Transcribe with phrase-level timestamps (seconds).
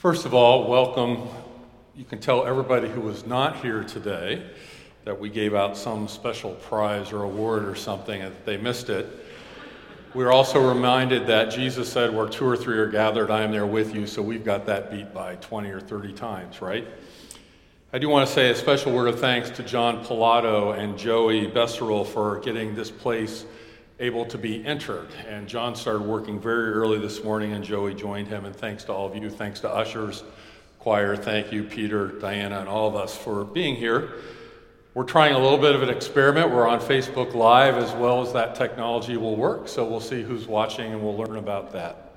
[0.00, 1.28] First of all, welcome.
[1.94, 4.42] You can tell everybody who was not here today
[5.04, 9.06] that we gave out some special prize or award or something and they missed it.
[10.14, 13.66] We're also reminded that Jesus said, Where two or three are gathered, I am there
[13.66, 14.06] with you.
[14.06, 16.88] So we've got that beat by 20 or 30 times, right?
[17.92, 21.46] I do want to say a special word of thanks to John Pilato and Joey
[21.46, 23.44] Besserell for getting this place
[24.00, 25.08] able to be entered.
[25.28, 28.46] And John started working very early this morning, and Joey joined him.
[28.46, 30.24] And thanks to all of you, thanks to ushers,
[30.78, 34.14] choir, thank you, Peter, Diana, and all of us for being here.
[34.94, 36.50] We're trying a little bit of an experiment.
[36.50, 39.68] We're on Facebook Live as well as that technology will work.
[39.68, 42.14] So we'll see who's watching and we'll learn about that.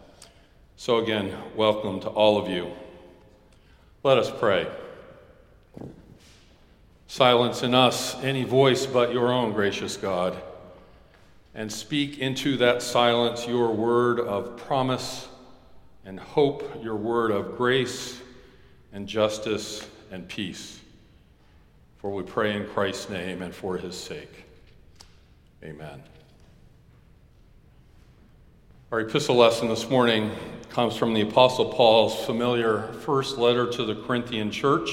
[0.78, 2.72] So, again, welcome to all of you.
[4.02, 4.68] Let us pray.
[7.08, 10.36] Silence in us any voice but your own, gracious God,
[11.56, 15.28] and speak into that silence your word of promise
[16.06, 18.22] and hope, your word of grace
[18.92, 20.80] and justice and peace.
[21.98, 24.46] For we pray in Christ's name and for his sake.
[25.64, 26.04] Amen.
[28.92, 30.32] Our epistle lesson this morning
[30.70, 34.90] comes from the Apostle Paul's familiar first letter to the Corinthian church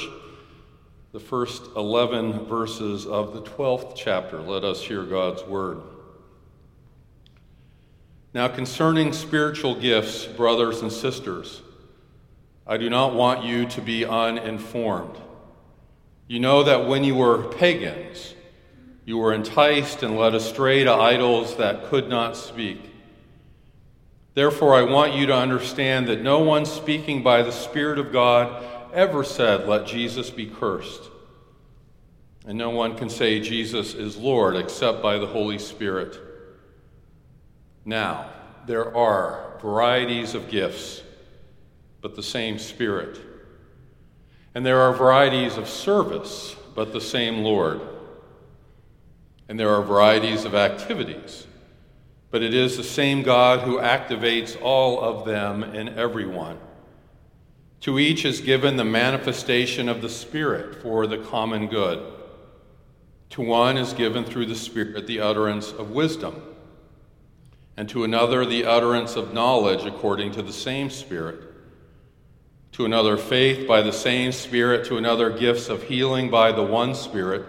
[1.13, 4.41] the first 11 verses of the 12th chapter.
[4.41, 5.81] Let us hear God's word.
[8.33, 11.63] Now, concerning spiritual gifts, brothers and sisters,
[12.65, 15.17] I do not want you to be uninformed.
[16.29, 18.35] You know that when you were pagans,
[19.05, 22.81] you were enticed and led astray to idols that could not speak.
[24.35, 28.65] Therefore, I want you to understand that no one speaking by the Spirit of God
[28.95, 31.03] ever said, Let Jesus be cursed.
[32.47, 36.30] And no one can say Jesus is Lord except by the Holy Spirit.
[37.85, 38.31] Now,
[38.67, 41.03] there are varieties of gifts,
[42.01, 43.19] but the same Spirit.
[44.55, 47.81] And there are varieties of service, but the same Lord.
[49.49, 51.47] And there are varieties of activities,
[52.31, 56.59] but it is the same God who activates all of them in everyone.
[57.83, 62.13] To each is given the manifestation of the Spirit for the common good.
[63.31, 66.43] To one is given through the Spirit the utterance of wisdom,
[67.81, 71.51] and to another the utterance of knowledge according to the same Spirit.
[72.73, 74.85] To another, faith by the same Spirit.
[74.89, 77.47] To another, gifts of healing by the one Spirit.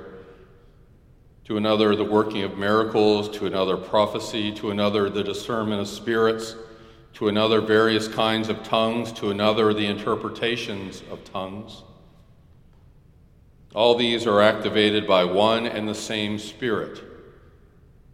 [1.44, 3.28] To another, the working of miracles.
[3.40, 4.53] To another, prophecy.
[4.53, 6.56] To another, the discernment of spirits
[7.16, 11.84] to another various kinds of tongues, to another the interpretations of tongues.
[13.75, 17.03] All these are activated by one and the same Spirit,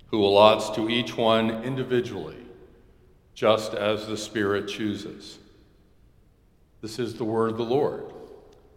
[0.08, 2.38] who allots to each one individually,
[3.34, 5.40] just as the Spirit chooses.
[6.82, 8.14] This is the word of the Lord.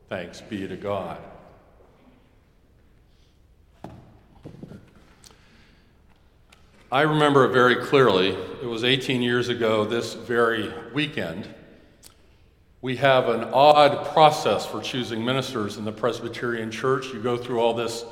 [0.08, 1.18] Thanks be to God.
[6.92, 8.30] I remember it very clearly.
[8.30, 11.48] It was 18 years ago, this very weekend.
[12.82, 17.06] We have an odd process for choosing ministers in the Presbyterian Church.
[17.12, 18.04] You go through all this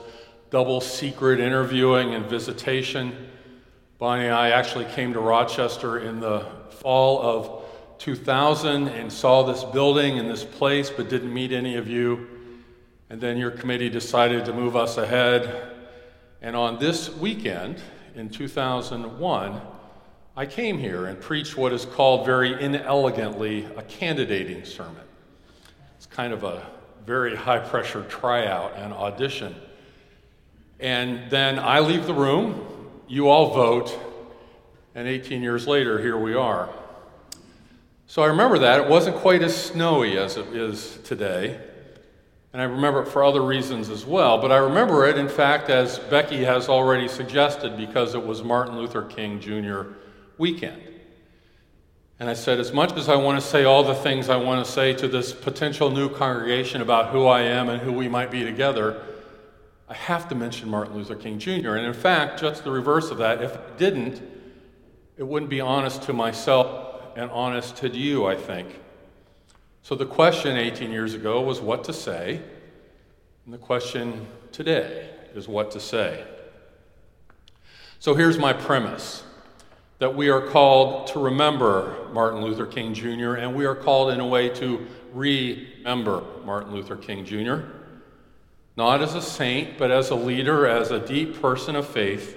[0.51, 3.29] double secret interviewing and visitation.
[3.99, 7.65] Bonnie and I actually came to Rochester in the fall of
[7.99, 12.27] 2000 and saw this building and this place, but didn't meet any of you.
[13.11, 15.75] And then your committee decided to move us ahead.
[16.41, 17.81] And on this weekend,
[18.15, 19.61] in 2001,
[20.37, 25.03] I came here and preached what is called very inelegantly a candidating sermon.
[25.97, 26.65] It's kind of a
[27.05, 29.55] very high pressure tryout and audition.
[30.81, 32.65] And then I leave the room,
[33.09, 33.99] you all vote,
[34.95, 36.69] and 18 years later, here we are.
[38.07, 38.81] So I remember that.
[38.81, 41.61] It wasn't quite as snowy as it is today.
[42.53, 44.39] And I remember it for other reasons as well.
[44.39, 48.77] But I remember it, in fact, as Becky has already suggested, because it was Martin
[48.77, 49.93] Luther King Jr.
[50.39, 50.83] weekend.
[52.19, 54.65] And I said, as much as I want to say all the things I want
[54.65, 58.31] to say to this potential new congregation about who I am and who we might
[58.31, 59.01] be together,
[59.89, 61.77] I have to mention Martin Luther King Jr.
[61.77, 64.23] And in fact, just the reverse of that, if I didn't,
[65.17, 68.81] it wouldn't be honest to myself and honest to you, I think.
[69.83, 72.43] So the question 18 years ago was what to say,
[73.45, 76.25] and the question today is what to say.
[77.99, 79.25] So here's my premise
[79.99, 84.21] that we are called to remember Martin Luther King Jr., and we are called in
[84.21, 87.63] a way to remember Martin Luther King Jr.,
[88.79, 92.37] not as a saint, but as a leader, as a deep person of faith,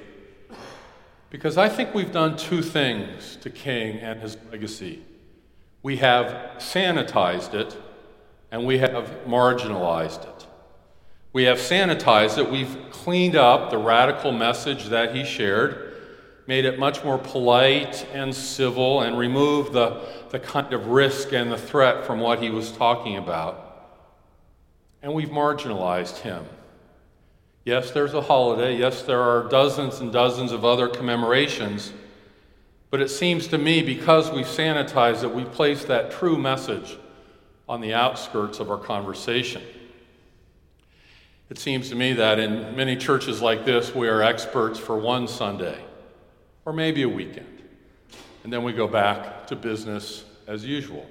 [1.30, 5.04] because I think we've done two things to King and his legacy.
[5.84, 7.80] We have sanitized it
[8.50, 10.48] and we have marginalized it.
[11.32, 12.50] We have sanitized it.
[12.50, 15.94] We've cleaned up the radical message that he shared,
[16.48, 20.02] made it much more polite and civil, and removed the,
[20.32, 23.71] the kind of risk and the threat from what he was talking about.
[25.02, 26.46] And we've marginalized him.
[27.66, 28.78] Yes, there's a holiday.
[28.78, 31.94] Yes, there are dozens and dozens of other commemorations.
[32.90, 36.98] But it seems to me, because we've sanitized it, we've placed that true message
[37.70, 39.62] on the outskirts of our conversation.
[41.50, 45.28] It seems to me that in many churches like this, we are experts for one
[45.28, 45.78] Sunday
[46.66, 47.62] or maybe a weekend,
[48.44, 51.06] and then we go back to business as usual.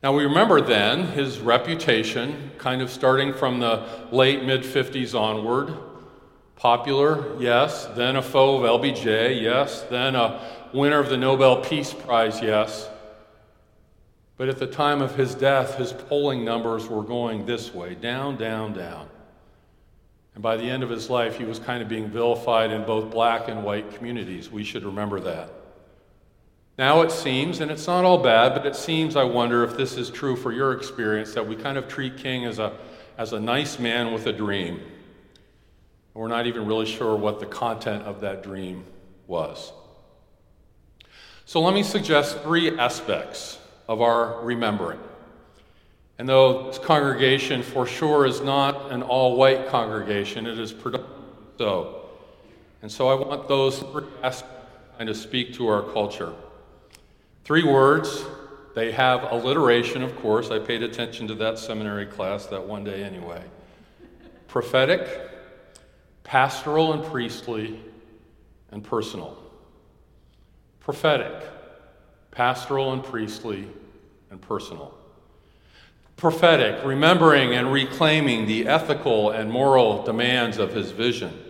[0.00, 5.76] Now, we remember then his reputation, kind of starting from the late mid 50s onward.
[6.54, 7.86] Popular, yes.
[7.96, 9.82] Then a foe of LBJ, yes.
[9.82, 10.40] Then a
[10.72, 12.88] winner of the Nobel Peace Prize, yes.
[14.36, 18.36] But at the time of his death, his polling numbers were going this way down,
[18.36, 19.08] down, down.
[20.34, 23.10] And by the end of his life, he was kind of being vilified in both
[23.10, 24.48] black and white communities.
[24.48, 25.50] We should remember that.
[26.78, 29.96] Now it seems, and it's not all bad, but it seems, I wonder if this
[29.96, 32.72] is true for your experience, that we kind of treat King as a,
[33.18, 34.80] as a nice man with a dream.
[36.14, 38.84] We're not even really sure what the content of that dream
[39.26, 39.72] was.
[41.46, 43.58] So let me suggest three aspects
[43.88, 45.00] of our remembering.
[46.18, 51.24] And though this congregation for sure is not an all white congregation, it is predominantly
[51.58, 52.08] so.
[52.82, 54.54] And so I want those three aspects
[54.92, 56.34] to kind of speak to our culture.
[57.48, 58.26] Three words.
[58.74, 60.50] They have alliteration, of course.
[60.50, 63.42] I paid attention to that seminary class that one day anyway.
[64.48, 65.08] Prophetic,
[66.24, 67.80] pastoral and priestly,
[68.70, 69.38] and personal.
[70.80, 71.32] Prophetic,
[72.32, 73.66] pastoral and priestly,
[74.30, 74.92] and personal.
[76.18, 81.47] Prophetic, remembering and reclaiming the ethical and moral demands of his vision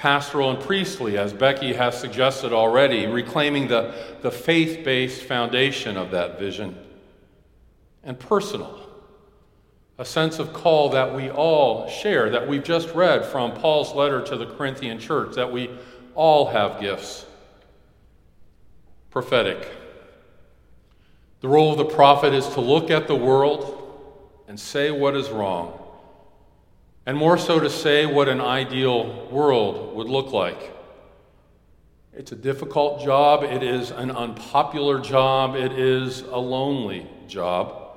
[0.00, 6.10] pastoral and priestly, as Becky has suggested already, reclaiming the, the faith based foundation of
[6.12, 6.74] that vision,
[8.02, 8.80] and personal,
[9.98, 14.22] a sense of call that we all share, that we've just read from Paul's letter
[14.22, 15.68] to the Corinthian church, that we
[16.14, 17.26] all have gifts.
[19.10, 19.70] Prophetic.
[21.42, 23.76] The role of the prophet is to look at the world
[24.48, 25.79] and say what is wrong
[27.06, 30.74] and more so to say what an ideal world would look like.
[32.12, 37.96] It's a difficult job, it is an unpopular job, it is a lonely job,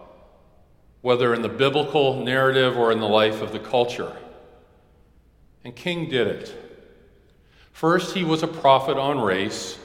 [1.01, 4.15] whether in the biblical narrative or in the life of the culture.
[5.63, 6.55] And King did it.
[7.71, 9.79] First, he was a prophet on race,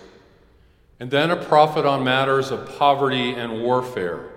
[1.00, 4.30] and then a prophet on matters of poverty and warfare.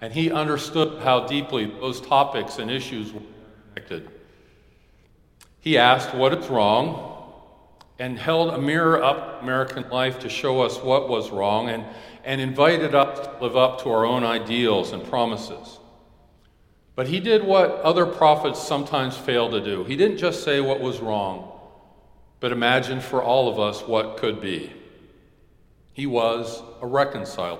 [0.00, 3.22] And he understood how deeply those topics and issues were
[3.74, 4.10] connected.
[5.66, 7.32] He asked what is wrong
[7.98, 11.84] and held a mirror up American life to show us what was wrong and,
[12.22, 15.80] and invited us to live up to our own ideals and promises.
[16.94, 19.82] But he did what other prophets sometimes fail to do.
[19.82, 21.50] He didn't just say what was wrong,
[22.38, 24.72] but imagined for all of us what could be.
[25.94, 27.58] He was a reconciler.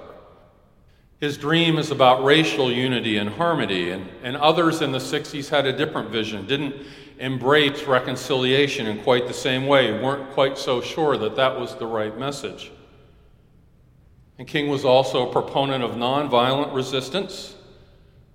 [1.19, 5.67] His dream is about racial unity and harmony, and, and others in the 60s had
[5.67, 6.87] a different vision, didn't
[7.19, 11.87] embrace reconciliation in quite the same way, weren't quite so sure that that was the
[11.87, 12.71] right message.
[14.39, 17.55] And King was also a proponent of nonviolent resistance,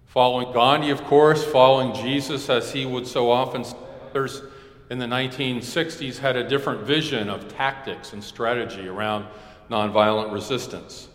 [0.07, 3.77] following Gandhi, of course, following Jesus, as he would so often say.
[4.11, 4.41] Others
[4.89, 9.25] in the 1960s had a different vision of tactics and strategy around
[9.69, 11.07] nonviolent resistance.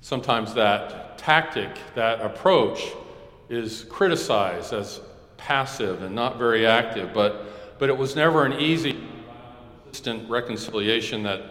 [0.00, 2.92] Sometimes that tactic, that approach,
[3.48, 5.00] is criticized as
[5.44, 8.98] passive and not very active, but, but it was never an easy,
[9.84, 11.42] consistent reconciliation that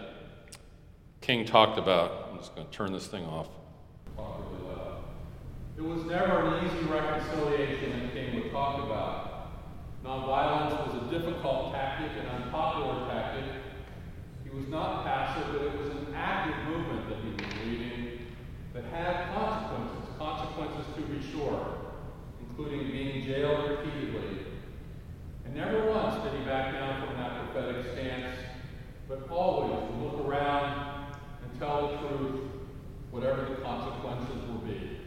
[1.20, 2.28] King talked about.
[2.30, 3.48] I'm just going to turn this thing off.
[5.76, 9.50] It was never an easy reconciliation that King would talk about.
[10.04, 13.44] Nonviolence was a difficult tactic, an unpopular tactic.
[14.42, 18.18] He was not passive, but it was an active movement that he was leading
[18.74, 21.83] that had consequences, consequences to be sure,
[22.56, 24.46] including being jailed repeatedly.
[25.44, 28.36] And never once did he back down from that prophetic stance,
[29.08, 32.42] but always look around and tell the truth,
[33.10, 34.98] whatever the consequences will be.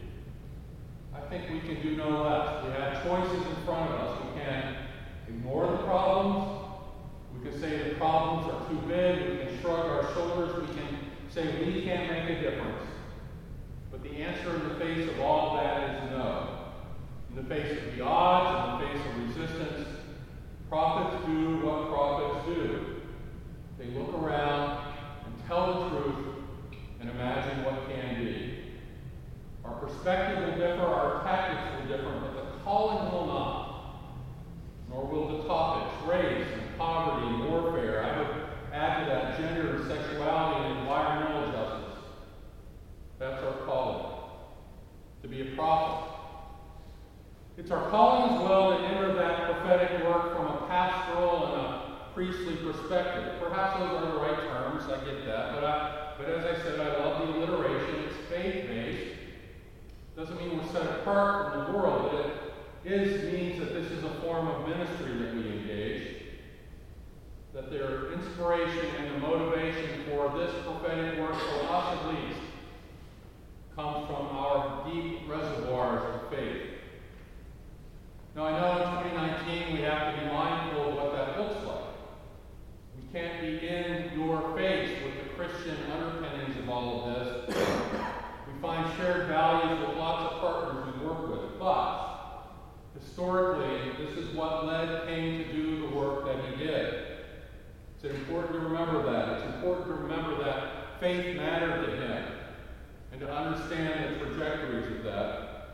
[1.16, 2.66] I think we can do no less.
[2.66, 4.22] We have choices in front of us.
[4.26, 4.76] We can
[5.30, 6.66] ignore the problems.
[7.34, 9.32] We can say the problems are too big.
[9.32, 10.68] We can shrug our shoulders.
[10.68, 10.98] We can
[11.30, 12.84] say we can't make a difference.
[13.90, 15.88] But the answer in the face of all that
[17.38, 19.88] in the face of the odds, in the face of resistance,
[20.70, 22.96] prophets do what prophets do.
[23.78, 26.26] They look around and tell the truth
[27.00, 28.64] and imagine what can be.
[29.64, 33.37] Our perspective will differ, our tactics will differ, but the calling will not.
[63.78, 66.16] This is a form of ministry that we engage.
[67.54, 72.40] That their inspiration and the motivation for this prophetic work, for us at least,
[73.76, 76.70] comes from our deep reservoirs of faith.
[78.36, 81.94] Now, I know in 2019 we have to be mindful of what that looks like.
[82.96, 87.56] We can't be in your face with the Christian underpinnings of all of this.
[88.48, 91.97] We find shared values with lots of partners we work with, but
[93.18, 97.04] historically, this is what led King to do the work that he did.
[97.96, 99.40] It's important to remember that.
[99.40, 102.24] It's important to remember that faith mattered to him
[103.12, 105.70] and to understand the trajectories of that.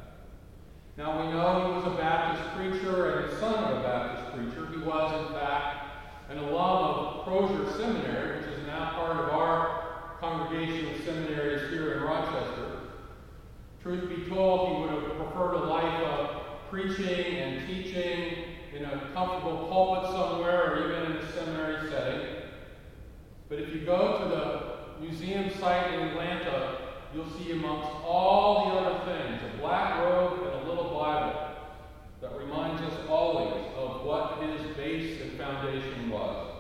[0.95, 4.71] Now we know he was a Baptist preacher and the son of a Baptist preacher.
[4.71, 5.85] He was, in fact,
[6.29, 11.95] an alum of Crozer Seminary, which is now part of our congregation of seminaries here
[11.95, 12.79] in Rochester.
[13.81, 16.42] Truth be told, he would have preferred a life of
[16.73, 18.33] preaching and teaching
[18.75, 22.27] in a comfortable pulpit somewhere or even in a seminary setting.
[23.47, 26.79] But if you go to the museum site in Atlanta,
[27.13, 31.57] you'll see amongst all the other things a black robe and a little Bible
[32.21, 36.55] that reminds us always of what his base and foundation was.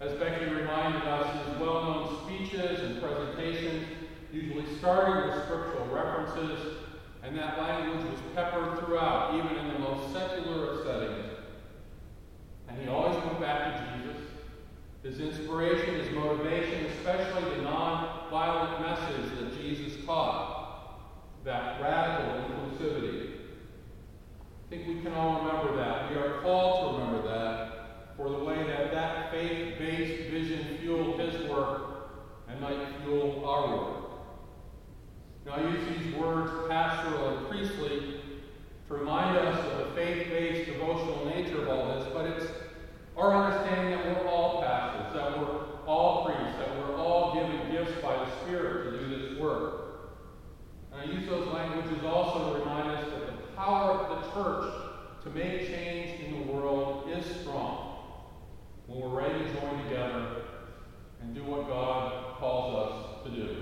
[0.00, 3.86] As Becky reminded us, his well known speeches and presentations
[4.30, 6.79] usually started with scriptural references,
[7.22, 11.26] and that language was peppered throughout, even in the most secular of settings.
[12.68, 14.20] And he always went back to Jesus
[15.02, 21.00] his inspiration, his motivation, especially the non-violent message that Jesus taught,
[21.44, 23.30] that radical inclusivity.
[24.66, 26.10] I think we can all remember that.
[26.10, 31.48] We are called to remember that for the way that that faith-based vision fueled his
[31.48, 32.10] work
[32.48, 33.96] and might fuel our work.
[35.46, 38.20] Now, I use these words, pastoral and priestly,
[38.86, 42.46] to remind us of the faith-based devotional nature of all this, but it's
[43.16, 48.00] our understanding that we're all pastors, that we're all priests, that we're all given gifts
[48.02, 50.14] by the Spirit to do this work.
[50.92, 54.72] And I use those languages also to remind us that the power of the church
[55.24, 57.98] to make change in the world is strong
[58.86, 60.42] when we're ready to join together
[61.20, 63.56] and do what God calls us to do.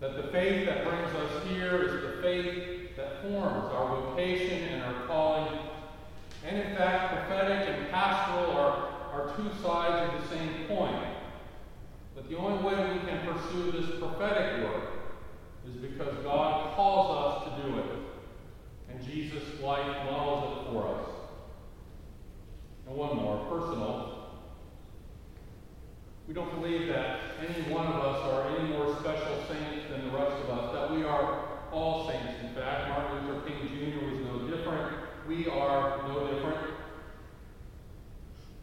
[0.00, 4.82] That the faith that brings us here is the faith that forms our vocation and
[4.82, 5.70] our calling
[6.46, 10.98] and in fact, prophetic and pastoral are, are two sides of the same coin.
[12.14, 14.84] But the only way we can pursue this prophetic work
[15.68, 17.89] is because God calls us to do it.
[19.10, 21.08] And Jesus' life models it for us.
[22.86, 24.40] And one more, personal.
[26.28, 30.16] We don't believe that any one of us are any more special saints than the
[30.16, 32.40] rest of us, that we are all saints.
[32.42, 34.04] In fact, Martin Luther King Jr.
[34.06, 34.96] was no different
[35.30, 36.74] we are no different.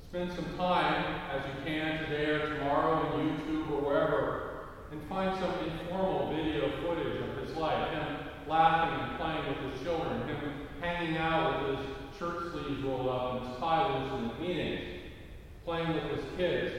[0.10, 5.38] Spend some time, as you can today or tomorrow on YouTube or wherever, and find
[5.40, 7.92] some informal video footage of his life.
[7.92, 11.88] Him laughing and playing with his children, him hanging out with his
[12.18, 15.02] shirt sleeves rolled up and his tie loose in meetings,
[15.66, 16.74] playing with his kids.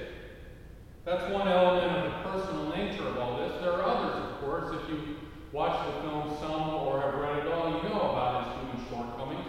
[1.05, 3.53] That's one element of the personal nature of all this.
[3.61, 4.75] There are others, of course.
[4.83, 5.17] If you
[5.53, 9.47] watch the film some or have read it all, you know about his human shortcomings.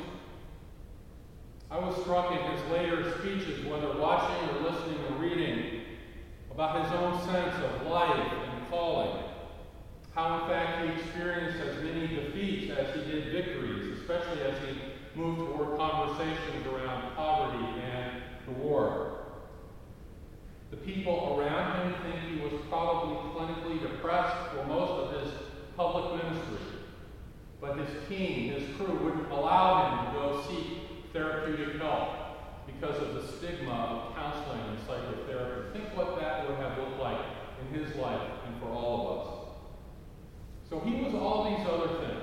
[1.72, 5.82] I was struck in his later speeches, whether watching or listening or reading,
[6.52, 9.29] about his own sense of life and calling.
[10.20, 14.76] How, in fact, he experienced as many defeats as he did victories, especially as he
[15.16, 19.20] moved toward conversations around poverty and the war.
[20.72, 25.32] The people around him think he was probably clinically depressed for most of his
[25.78, 26.68] public ministry.
[27.62, 33.14] But his team, his crew, wouldn't allow him to go seek therapeutic help because of
[33.14, 35.80] the stigma of counseling and psychotherapy.
[35.80, 37.22] Think what that would have looked like
[37.62, 39.40] in his life and for all of us.
[40.70, 42.22] So he was all these other things,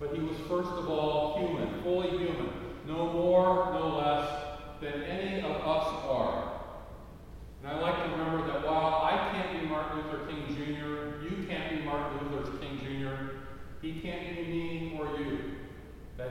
[0.00, 2.50] but he was first of all human, fully human,
[2.86, 4.26] no more, no less
[4.80, 6.60] than any of us are.
[7.62, 11.46] And I like to remember that while I can't be Martin Luther King Jr., you
[11.46, 13.32] can't be Martin Luther King Jr.,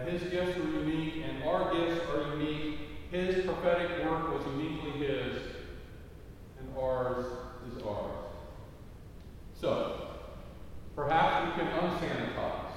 [0.10, 2.80] his gifts are unique, and our gifts are unique.
[3.12, 5.38] His prophetic work was uniquely his,
[6.60, 7.26] and ours
[7.72, 8.22] is ours.
[9.62, 10.08] So,
[10.96, 12.72] perhaps we can unsanitize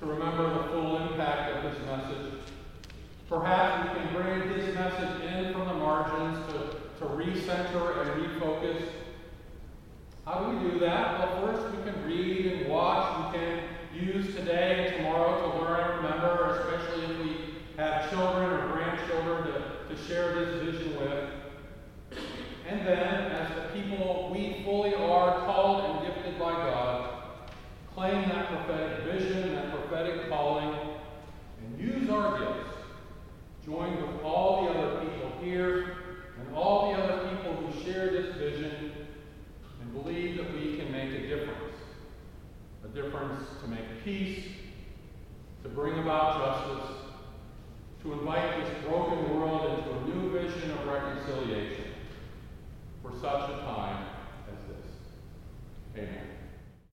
[0.00, 2.40] to remember the full impact of his message.
[3.28, 6.58] Perhaps we can bring his message in from the margins to,
[6.98, 8.82] to recenter and refocus.
[10.26, 11.20] How do we do that?
[11.20, 13.32] Well, first we can read and watch.
[13.32, 13.60] We can
[13.94, 17.36] use today and tomorrow to learn and remember, especially if we
[17.76, 21.41] have children or grandchildren to, to share this vision with.
[22.72, 22.96] And then,
[23.32, 27.50] as the people we fully are called and gifted by God,
[27.94, 30.96] claim that prophetic vision, that prophetic calling,
[31.60, 32.70] and use our gifts,
[33.66, 35.96] joined with all the other people here
[36.40, 38.90] and all the other people who share this vision,
[39.82, 41.76] and believe that we can make a difference.
[42.86, 44.46] A difference to make peace,
[45.62, 46.81] to bring about justice,